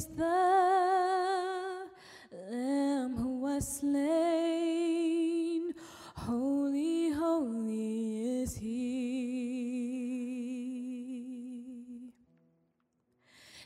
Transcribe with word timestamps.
is 0.00 0.08
the 0.16 1.86
Lamb 2.32 3.16
who 3.16 3.40
was 3.40 3.80
slain. 3.80 5.74
Holy, 6.16 7.10
holy 7.10 8.40
is 8.40 8.56
he. 8.56 8.70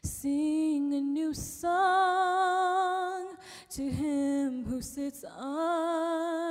Sing 0.02 0.95
a 0.95 1.01
new 1.01 1.33
song 1.34 3.37
to 3.71 3.89
him 3.89 4.64
who 4.64 4.82
sits 4.82 5.25
on 5.39 6.44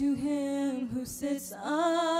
to 0.00 0.14
him 0.14 0.88
who 0.94 1.04
sits 1.04 1.52
on 1.52 2.19